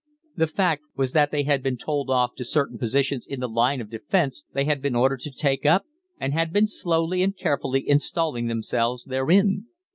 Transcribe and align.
The 0.35 0.47
fact 0.47 0.81
was 0.95 1.11
that 1.11 1.29
they 1.29 1.43
had 1.43 1.61
been 1.61 1.77
told 1.77 2.09
off 2.09 2.33
to 2.33 2.43
certain 2.43 2.79
positions 2.79 3.27
in 3.27 3.39
the 3.39 3.47
line 3.47 3.79
of 3.79 3.91
defence 3.91 4.45
they 4.51 4.63
had 4.65 4.81
been 4.81 4.95
ordered 4.95 5.19
to 5.19 5.31
take 5.31 5.63
up, 5.63 5.85
and 6.19 6.33
had 6.33 6.51
been 6.51 6.65
slowly 6.65 7.21
and 7.21 7.37
carefully 7.37 7.87
installing 7.87 8.47
themselves 8.47 9.05
therein. 9.05 9.67